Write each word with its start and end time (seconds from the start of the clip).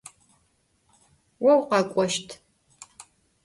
Vo 1.43 1.53
vukhek'oşt. 1.57 2.27